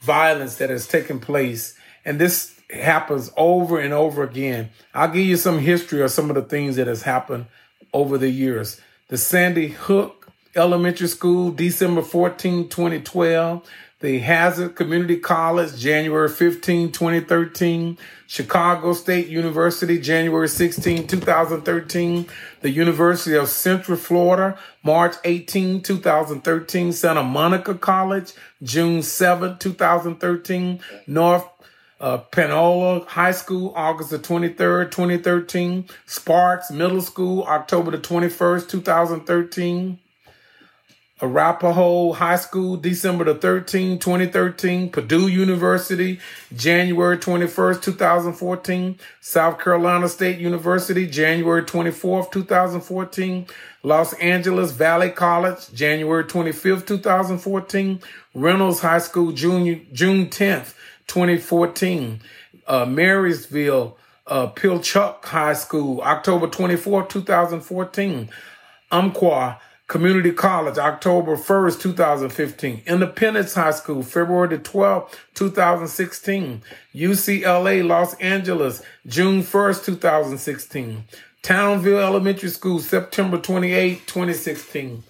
violence 0.00 0.56
that 0.56 0.70
has 0.70 0.86
taken 0.86 1.20
place, 1.20 1.74
and 2.06 2.18
this 2.18 2.58
happens 2.70 3.30
over 3.36 3.78
and 3.78 3.92
over 3.92 4.22
again. 4.22 4.70
I'll 4.94 5.08
give 5.08 5.26
you 5.26 5.36
some 5.36 5.58
history 5.58 6.02
of 6.02 6.10
some 6.10 6.30
of 6.30 6.36
the 6.36 6.42
things 6.42 6.76
that 6.76 6.86
has 6.86 7.02
happened 7.02 7.46
over 7.92 8.16
the 8.16 8.30
years. 8.30 8.80
The 9.08 9.18
Sandy 9.18 9.68
Hook 9.68 10.17
Elementary 10.58 11.06
School, 11.06 11.52
December 11.52 12.02
14, 12.02 12.68
2012. 12.68 13.62
the 14.00 14.18
Hazard 14.18 14.76
Community 14.76 15.16
College, 15.18 15.76
January 15.78 16.28
15, 16.28 16.90
2013. 16.92 17.96
Chicago 18.26 18.92
State 18.92 19.28
University, 19.28 20.00
January 20.00 20.48
16, 20.48 21.06
2013. 21.06 22.26
The 22.60 22.70
University 22.70 23.36
of 23.36 23.48
Central 23.48 23.96
Florida, 23.96 24.58
March 24.82 25.14
18, 25.24 25.82
2013. 25.82 26.92
Santa 26.92 27.22
Monica 27.22 27.74
College, 27.74 28.32
June 28.62 29.02
7, 29.02 29.58
2013. 29.58 30.80
North 31.06 31.44
uh, 32.00 32.18
Panola 32.18 33.04
High 33.06 33.32
School, 33.32 33.72
August 33.76 34.10
the 34.10 34.18
23rd, 34.18 34.90
2013. 34.90 35.88
Sparks 36.06 36.70
Middle 36.70 37.00
School, 37.00 37.44
October 37.44 37.92
the 37.92 37.98
21st, 37.98 38.68
2013. 38.68 39.98
Arapahoe 41.20 42.12
High 42.12 42.36
School, 42.36 42.76
December 42.76 43.24
the 43.24 43.34
13th, 43.34 44.00
2013. 44.00 44.90
Purdue 44.90 45.26
University, 45.26 46.20
January 46.54 47.18
21st, 47.18 47.82
2014. 47.82 48.98
South 49.20 49.58
Carolina 49.58 50.08
State 50.08 50.38
University, 50.38 51.08
January 51.08 51.62
24th, 51.62 52.30
2014. 52.30 53.46
Los 53.82 54.12
Angeles 54.14 54.70
Valley 54.70 55.10
College, 55.10 55.72
January 55.74 56.22
25th, 56.22 56.86
2014. 56.86 58.00
Reynolds 58.34 58.80
High 58.80 58.98
School, 58.98 59.32
June, 59.32 59.86
June 59.92 60.26
10th, 60.26 60.74
2014. 61.08 62.20
Uh, 62.68 62.86
Marysville, 62.86 63.96
uh, 64.28 64.46
Pilchuck 64.52 65.24
High 65.24 65.54
School, 65.54 66.00
October 66.00 66.46
24th, 66.46 67.08
2014. 67.08 68.28
Umpqua 68.90 69.60
Community 69.88 70.32
College, 70.32 70.76
October 70.76 71.34
1st, 71.34 71.80
2015. 71.80 72.82
Independence 72.86 73.54
High 73.54 73.70
School, 73.70 74.02
February 74.02 74.54
the 74.54 74.62
12th, 74.62 75.14
2016. 75.32 76.62
UCLA, 76.94 77.86
Los 77.86 78.12
Angeles, 78.16 78.82
June 79.06 79.42
1st, 79.42 79.84
2016. 79.86 81.04
Townville 81.40 82.00
Elementary 82.00 82.50
School, 82.50 82.80
September 82.80 83.38
28, 83.38 84.06
2016. 84.06 85.04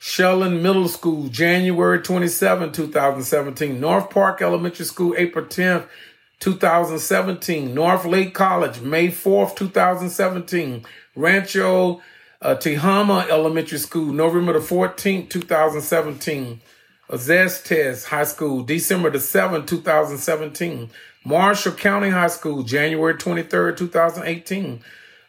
Shelland 0.00 0.62
Middle 0.62 0.88
School, 0.88 1.28
January 1.28 2.00
27, 2.00 2.72
2017. 2.72 3.78
North 3.78 4.08
Park 4.08 4.40
Elementary 4.40 4.86
School, 4.86 5.14
April 5.18 5.44
10th, 5.44 5.86
2017. 6.40 7.74
North 7.74 8.06
Lake 8.06 8.32
College, 8.32 8.80
May 8.80 9.08
4th, 9.08 9.54
2017. 9.54 10.86
Rancho 11.14 12.00
uh, 12.40 12.54
Tehama 12.54 13.28
Elementary 13.28 13.78
School, 13.78 14.12
November 14.12 14.52
the 14.54 14.58
14th, 14.60 15.30
2017. 15.30 16.60
Aztec 17.10 18.04
High 18.04 18.24
School, 18.24 18.62
December 18.62 19.10
the 19.10 19.18
7th, 19.18 19.66
2017. 19.66 20.90
Marshall 21.24 21.72
County 21.72 22.10
High 22.10 22.28
School, 22.28 22.62
January 22.62 23.14
23rd, 23.14 23.76
2018. 23.76 24.80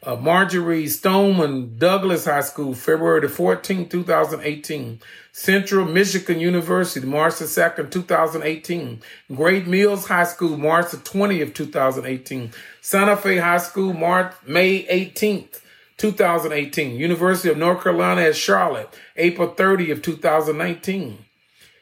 Uh, 0.02 0.16
Marjorie 0.16 0.88
Stoneman 0.88 1.78
Douglas 1.78 2.26
High 2.26 2.42
School, 2.42 2.74
February 2.74 3.22
the 3.22 3.28
14th, 3.28 3.90
2018. 3.90 5.00
Central 5.32 5.86
Michigan 5.86 6.40
University, 6.40 7.06
March 7.06 7.40
the 7.40 7.46
2nd, 7.46 7.92
2018. 7.92 9.02
Great 9.34 9.68
Mills 9.68 10.08
High 10.08 10.26
School, 10.26 10.58
March 10.58 10.92
the 10.92 10.98
20th, 10.98 11.54
2018. 11.54 12.52
Santa 12.82 13.18
Fe 13.18 13.38
High 13.38 13.58
School, 13.58 13.94
March, 13.94 14.34
May 14.46 14.86
18th, 14.86 15.60
2018. 16.00 17.00
University 17.00 17.50
of 17.50 17.58
North 17.58 17.84
Carolina 17.84 18.22
at 18.22 18.36
Charlotte, 18.36 18.90
April 19.16 19.50
30th, 19.50 20.02
2019. 20.02 21.26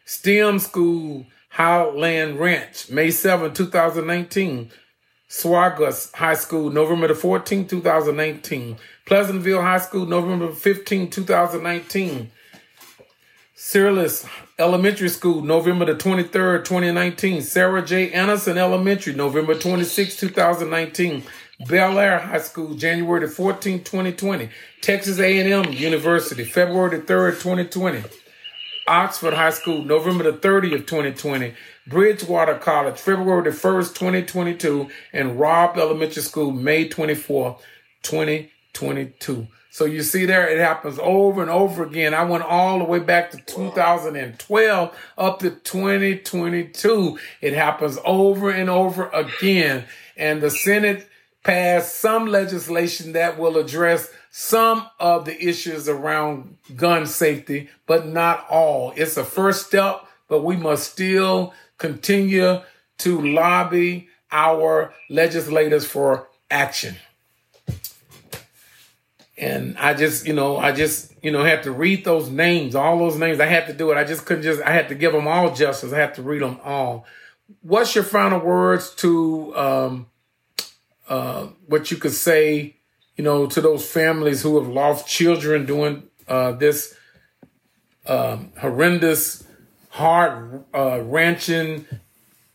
STEM 0.06 0.60
School, 0.60 1.26
Highland 1.50 2.40
Ranch, 2.40 2.90
May 2.90 3.12
7, 3.12 3.54
2019. 3.54 4.72
Saugus 5.30 6.12
High 6.14 6.36
School, 6.36 6.70
November 6.70 7.10
the 7.10 7.14
14th, 7.14 7.70
2019. 7.70 8.78
Pleasantville 9.06 9.62
High 9.62 9.80
School, 9.80 10.06
November 10.06 10.52
15, 10.52 11.10
2019. 11.10 12.32
Cyrillus 13.56 14.30
Elementary 14.60 15.10
School, 15.10 15.42
November 15.42 15.86
the 15.86 15.96
23rd, 15.96 16.64
2019. 16.64 17.42
Sarah 17.42 17.84
J. 17.84 18.12
Anderson 18.12 18.58
Elementary, 18.58 19.14
November 19.14 19.56
26, 19.56 20.16
2019. 20.16 21.24
Bel 21.66 21.98
Air 21.98 22.20
High 22.20 22.40
School, 22.40 22.76
January 22.76 23.26
the 23.26 23.34
14th, 23.34 23.84
2020. 23.84 24.50
Texas 24.82 25.20
A&M 25.20 25.74
University, 25.74 26.44
February 26.44 27.00
the 27.00 27.04
3rd, 27.04 27.32
2020. 27.42 28.04
Oxford 28.88 29.34
High 29.34 29.50
School, 29.50 29.84
November 29.84 30.32
the 30.32 30.38
30th, 30.38 30.86
2020. 30.86 31.54
Bridgewater 31.88 32.56
College, 32.56 32.98
February 32.98 33.50
the 33.50 33.58
1st, 33.58 33.96
2022. 33.96 34.88
And 35.12 35.40
Robb 35.40 35.78
Elementary 35.78 36.22
School, 36.22 36.52
May 36.52 36.88
24th, 36.88 37.60
2022. 38.04 39.48
So 39.72 39.86
you 39.86 40.04
see 40.04 40.26
there, 40.26 40.48
it 40.48 40.60
happens 40.60 41.00
over 41.02 41.42
and 41.42 41.52
over 41.52 41.84
again. 41.84 42.14
I 42.14 42.24
went 42.24 42.44
all 42.44 42.80
the 42.80 42.86
way 42.86 43.00
back 43.00 43.32
to 43.32 43.38
2012 43.38 44.98
up 45.18 45.40
to 45.40 45.50
2022. 45.50 47.20
It 47.42 47.54
happens 47.54 47.98
over 48.06 48.50
and 48.52 48.70
over 48.70 49.10
again. 49.10 49.86
And 50.16 50.42
the 50.42 50.50
Senate 50.50 51.08
passed 51.48 51.96
some 51.96 52.26
legislation 52.26 53.14
that 53.14 53.40
will 53.40 53.56
address 53.56 54.12
some 54.30 54.86
of 55.00 55.24
the 55.24 55.42
issues 55.42 55.88
around 55.88 56.58
gun 56.76 57.08
safety, 57.08 57.70
but 57.86 58.06
not 58.06 58.46
all. 58.50 58.92
It's 58.98 59.16
a 59.16 59.24
first 59.24 59.66
step, 59.66 60.06
but 60.28 60.44
we 60.44 60.58
must 60.58 60.92
still 60.92 61.54
continue 61.78 62.60
to 62.98 63.22
lobby 63.22 64.10
our 64.30 64.94
legislators 65.10 65.86
for 65.86 66.28
action. 66.52 66.98
And 69.38 69.78
I 69.78 69.94
just, 69.94 70.28
you 70.28 70.34
know, 70.34 70.58
I 70.58 70.74
just, 70.74 71.14
you 71.24 71.32
know, 71.32 71.46
had 71.46 71.64
to 71.64 71.72
read 71.72 72.04
those 72.04 72.30
names, 72.30 72.76
all 72.76 73.00
those 73.00 73.18
names. 73.18 73.40
I 73.40 73.46
had 73.46 73.68
to 73.68 73.74
do 73.74 73.90
it. 73.92 73.96
I 73.96 74.04
just 74.04 74.26
couldn't 74.26 74.44
just, 74.44 74.62
I 74.64 74.72
had 74.72 74.90
to 74.90 74.96
give 74.96 75.14
them 75.14 75.30
all 75.30 75.56
justice. 75.56 75.94
I 75.94 76.00
had 76.00 76.16
to 76.16 76.22
read 76.22 76.42
them 76.42 76.60
all. 76.66 77.06
What's 77.62 77.96
your 77.96 78.04
final 78.04 78.42
words 78.42 78.94
to, 78.96 79.56
um, 79.56 80.08
uh, 81.08 81.48
what 81.68 81.92
you 81.92 81.98
could 81.98 82.14
say, 82.14 82.78
you 83.16 83.24
know, 83.24 83.48
to 83.48 83.62
those 83.62 83.90
families 83.90 84.42
who 84.42 84.58
have 84.60 84.68
lost 84.68 85.08
children 85.08 85.66
during 85.66 86.04
uh, 86.28 86.52
this 86.54 86.96
um, 88.06 88.52
horrendous, 88.60 89.44
heart 89.90 90.66
uh, 90.74 91.02
wrenching 91.02 91.86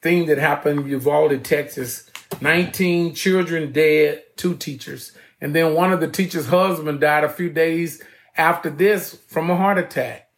thing 0.00 0.26
that 0.26 0.38
happened 0.38 0.80
in 0.80 0.88
Uvalde, 0.88 1.44
Texas. 1.44 2.08
19 2.40 3.14
children 3.14 3.72
dead, 3.72 4.22
two 4.36 4.56
teachers. 4.56 5.12
And 5.40 5.54
then 5.54 5.74
one 5.74 5.92
of 5.92 6.00
the 6.00 6.08
teacher's 6.08 6.46
husband 6.46 7.00
died 7.00 7.24
a 7.24 7.28
few 7.28 7.50
days 7.50 8.02
after 8.36 8.70
this 8.70 9.18
from 9.26 9.50
a 9.50 9.56
heart 9.56 9.78
attack. 9.78 10.28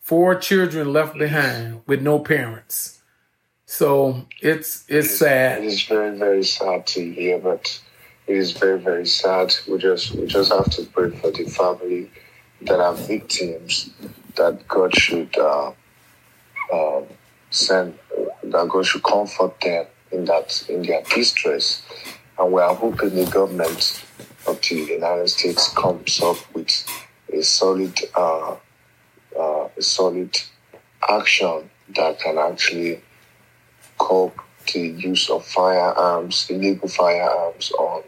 Four 0.00 0.34
children 0.34 0.92
left 0.92 1.16
behind 1.16 1.82
with 1.86 2.02
no 2.02 2.18
parents. 2.18 2.99
So 3.70 4.26
it's 4.40 4.84
it's 4.88 5.18
sad. 5.20 5.62
It 5.62 5.66
is 5.66 5.84
very, 5.84 6.18
very 6.18 6.42
sad 6.42 6.88
to 6.88 7.08
hear, 7.08 7.38
but 7.38 7.80
it 8.26 8.36
is 8.36 8.50
very, 8.50 8.80
very 8.80 9.06
sad. 9.06 9.54
We 9.68 9.78
just 9.78 10.10
we 10.10 10.26
just 10.26 10.52
have 10.52 10.68
to 10.70 10.82
pray 10.86 11.10
for 11.10 11.30
the 11.30 11.44
family 11.44 12.10
that 12.62 12.80
are 12.80 12.94
victims, 12.94 13.90
that 14.34 14.66
God 14.66 14.92
should 14.96 15.38
uh, 15.38 15.70
um, 16.72 17.04
send, 17.50 17.96
that 18.42 18.68
God 18.68 18.86
should 18.86 19.04
comfort 19.04 19.60
them 19.60 19.86
in 20.10 20.24
that 20.24 20.64
in 20.68 20.82
their 20.82 21.02
distress, 21.02 21.80
and 22.40 22.52
we 22.52 22.60
are 22.60 22.74
hoping 22.74 23.14
the 23.14 23.30
government 23.30 24.04
of 24.48 24.60
the 24.62 24.74
United 24.74 25.28
States 25.28 25.72
comes 25.74 26.20
up 26.20 26.38
with 26.54 26.84
a 27.32 27.40
solid, 27.40 27.96
uh, 28.16 28.56
uh, 29.38 29.68
a 29.78 29.82
solid 29.82 30.36
action 31.08 31.70
that 31.94 32.18
can 32.18 32.36
actually 32.36 33.00
curb 34.00 34.32
the 34.72 34.80
use 34.80 35.28
of 35.30 35.44
firearms, 35.46 36.46
illegal 36.50 36.88
firearms 36.88 37.70
on 37.72 38.02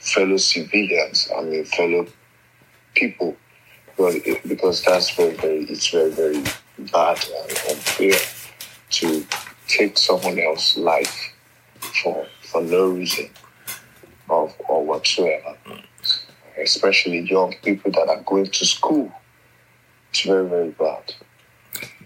fellow 0.00 0.36
civilians, 0.36 1.28
I 1.36 1.42
mean 1.42 1.64
fellow 1.64 2.06
people, 2.94 3.36
well, 3.96 4.12
it, 4.14 4.46
because 4.48 4.82
that's 4.82 5.10
very, 5.10 5.34
very, 5.36 5.64
it's 5.64 5.88
very, 5.88 6.10
very 6.10 6.42
bad 6.92 7.24
and 7.38 7.58
unfair 7.70 8.18
to 8.90 9.26
take 9.68 9.98
someone 9.98 10.38
else's 10.38 10.78
life 10.78 11.32
for 12.02 12.26
for 12.42 12.62
no 12.62 12.88
reason 12.88 13.28
of 14.30 14.54
or 14.68 14.84
whatsoever. 14.84 15.56
Especially 16.62 17.20
young 17.20 17.54
people 17.62 17.90
that 17.92 18.08
are 18.08 18.22
going 18.22 18.46
to 18.46 18.64
school. 18.64 19.12
It's 20.10 20.22
very, 20.22 20.48
very 20.48 20.70
bad. 20.70 21.14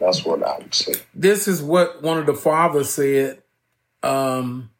That's 0.00 0.24
what 0.24 0.42
I 0.42 0.58
would 0.58 0.74
say. 0.74 0.94
This 1.14 1.46
is 1.46 1.62
what 1.62 2.02
one 2.02 2.18
of 2.18 2.26
the 2.26 2.34
fathers 2.34 2.90
said. 2.90 3.42
Um, 4.02 4.70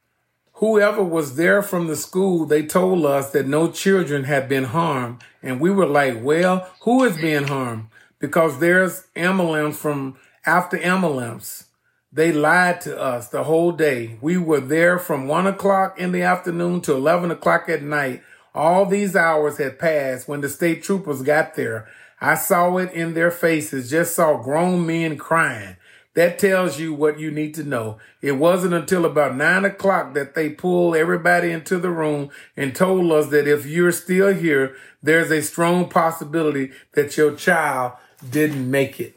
whoever 0.55 1.05
was 1.05 1.37
there 1.37 1.63
from 1.63 1.87
the 1.87 1.97
school, 1.97 2.47
they 2.47 2.65
told 2.65 3.05
us 3.05 3.31
that 3.33 3.47
no 3.47 3.71
children 3.71 4.25
had 4.25 4.49
been 4.49 4.65
harmed. 4.65 5.23
And 5.43 5.61
we 5.61 5.71
were 5.71 5.87
like, 5.87 6.23
well, 6.23 6.71
who 6.81 7.05
is 7.05 7.17
being 7.19 7.47
harmed? 7.47 7.91
because 8.21 8.61
there's 8.61 9.07
MLMs 9.17 9.75
from 9.75 10.17
after 10.47 10.79
MLMs. 10.79 11.65
They 12.13 12.33
lied 12.33 12.81
to 12.83 13.01
us 13.01 13.29
the 13.29 13.45
whole 13.45 13.73
day. 13.73 14.19
We 14.21 14.37
were 14.37 14.61
there 14.61 14.99
from 14.99 15.27
one 15.27 15.47
o'clock 15.47 15.99
in 15.99 16.13
the 16.13 16.23
afternoon 16.23 16.81
to 16.83 16.93
11 16.93 17.31
o'clock 17.31 17.69
at 17.69 17.83
night. 17.83 18.23
All 18.55 18.85
these 18.85 19.17
hours 19.17 19.59
had 19.59 19.79
passed 19.79 20.29
when 20.29 20.41
the 20.41 20.49
state 20.49 20.83
troopers 20.83 21.23
got 21.23 21.55
there. 21.55 21.89
I 22.21 22.35
saw 22.35 22.77
it 22.79 22.93
in 22.93 23.15
their 23.15 23.31
faces, 23.31 23.91
just 23.91 24.15
saw 24.15 24.37
grown 24.43 24.87
men 24.87 25.17
crying. 25.17 25.77
That 26.15 26.39
tells 26.39 26.79
you 26.79 26.93
what 26.93 27.21
you 27.21 27.31
need 27.31 27.55
to 27.55 27.65
know. 27.65 27.99
It 28.21 28.33
wasn't 28.33 28.75
until 28.75 29.05
about 29.07 29.37
nine 29.37 29.65
o'clock 29.65 30.13
that 30.15 30.35
they 30.35 30.51
pulled 30.51 30.97
everybody 30.97 31.51
into 31.53 31.79
the 31.79 31.91
room 31.91 32.31
and 32.57 32.75
told 32.75 33.11
us 33.13 33.29
that 33.29 33.47
if 33.47 33.65
you're 33.65 33.93
still 33.93 34.35
here, 34.35 34.77
there's 35.03 35.31
a 35.31 35.41
strong 35.41 35.89
possibility 35.89 36.73
that 36.93 37.17
your 37.17 37.35
child 37.37 37.93
didn't 38.29 38.69
make 38.71 38.99
it. 39.01 39.17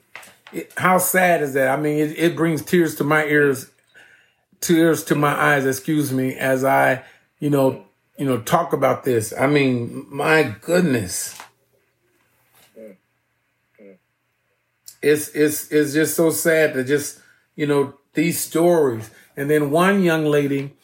It- 0.54 0.72
how 0.78 1.00
sad 1.00 1.42
is 1.42 1.54
that? 1.56 1.70
I 1.70 1.82
mean, 1.82 1.98
it, 1.98 2.18
it 2.18 2.36
brings 2.36 2.62
tears 2.62 2.96
to 2.96 3.04
my 3.04 3.26
ears, 3.26 3.72
tears 4.62 5.04
to 5.06 5.16
my 5.16 5.34
eyes, 5.34 5.66
excuse 5.66 6.14
me, 6.14 6.36
as 6.36 6.64
I, 6.64 7.04
you 7.40 7.50
know, 7.50 7.86
you 8.18 8.26
know, 8.26 8.40
talk 8.40 8.72
about 8.72 9.04
this. 9.04 9.34
I 9.38 9.48
mean, 9.48 10.06
my 10.10 10.56
goodness. 10.62 11.38
It's 15.04 15.28
it's 15.36 15.72
it's 15.72 15.94
just 15.94 16.16
so 16.16 16.32
sad 16.32 16.74
to 16.74 16.84
just 16.84 17.20
you 17.56 17.68
know 17.68 17.96
these 18.14 18.40
stories. 18.40 19.12
And 19.36 19.50
then 19.50 19.70
one 19.70 20.02
young 20.02 20.26
lady 20.26 20.76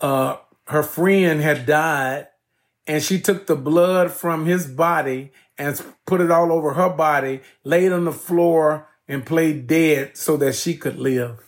uh 0.00 0.36
her 0.64 0.82
friend 0.82 1.40
had 1.40 1.66
died 1.66 2.28
and 2.86 3.02
she 3.02 3.20
took 3.20 3.46
the 3.46 3.56
blood 3.56 4.10
from 4.10 4.46
his 4.46 4.66
body 4.66 5.32
and 5.56 5.80
put 6.06 6.20
it 6.20 6.30
all 6.30 6.52
over 6.52 6.74
her 6.74 6.88
body 6.88 7.40
laid 7.64 7.92
on 7.92 8.04
the 8.04 8.12
floor 8.12 8.88
and 9.06 9.24
played 9.26 9.66
dead 9.66 10.16
so 10.16 10.36
that 10.36 10.54
she 10.54 10.76
could 10.76 10.96
live. 10.98 11.38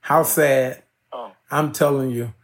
How 0.00 0.22
sad. 0.22 0.82
I'm 1.50 1.72
telling 1.72 2.10
you. 2.10 2.34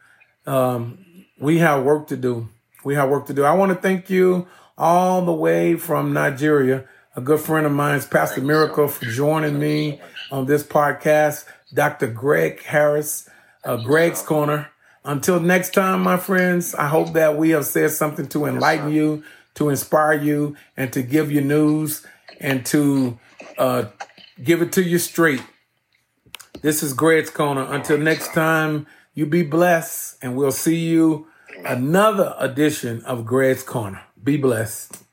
Um 0.47 1.05
we 1.41 1.59
have 1.59 1.83
work 1.83 2.07
to 2.09 2.17
do. 2.17 2.49
We 2.85 2.95
have 2.95 3.11
work 3.11 3.27
to 3.27 3.35
do. 3.35 3.43
I 3.43 3.55
want 3.55 3.73
to 3.73 3.79
thank 3.79 4.09
you 4.11 4.47
all 4.79 5.25
the 5.25 5.33
way 5.33 5.77
from 5.77 6.13
nigeria 6.13 6.85
a 7.17 7.21
good 7.21 7.41
friend 7.41 7.67
of 7.67 7.73
mine 7.73 7.97
is 7.97 8.07
pastor 8.07 8.41
miracle 8.41 8.89
for 8.89 9.05
joining 9.07 9.59
me 9.59 10.01
on 10.31 10.47
this 10.47 10.63
podcast. 10.63 11.45
Dr 11.73 12.09
greg 12.09 12.63
harris 12.63 13.29
uh, 13.65 13.77
greg's 13.77 14.23
corner. 14.23 14.71
Until 15.05 15.41
next 15.41 15.75
time 15.75 16.03
my 16.03 16.17
friends 16.17 16.75
i 16.75 16.87
hope 16.87 17.13
that 17.15 17.37
we 17.37 17.51
have 17.51 17.67
said 17.67 17.91
something 17.91 18.29
to 18.29 18.47
enlighten 18.47 18.93
you 18.93 19.23
to 19.55 19.69
inspire 19.69 20.15
you 20.15 20.57
and 20.77 20.93
to 20.93 21.03
give 21.03 21.31
you 21.31 21.41
news 21.41 22.07
and 22.41 22.67
to 22.67 23.19
uh, 23.59 23.85
give 24.43 24.63
it 24.63 24.73
to 24.73 24.83
you 24.83 24.99
straight. 24.99 25.43
This 26.63 26.83
is 26.83 26.93
Greg's 26.93 27.31
Corner. 27.31 27.67
Until 27.73 27.99
next 27.99 28.33
time, 28.35 28.87
you 29.13 29.27
be 29.27 29.43
blessed, 29.43 30.17
and 30.23 30.37
we'll 30.37 30.51
see 30.51 30.79
you 30.79 31.29
another 31.65 32.35
edition 32.39 33.05
of 33.05 33.25
Greg's 33.25 33.63
Corner. 33.63 34.03
Be 34.23 34.37
blessed. 34.37 35.05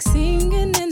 like 0.00 0.14
singing 0.14 0.74
in 0.80 0.89